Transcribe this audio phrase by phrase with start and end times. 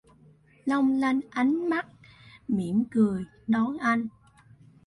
[0.65, 1.85] Long lanh ánh mắt
[2.47, 4.07] mỉm cười...đón anh.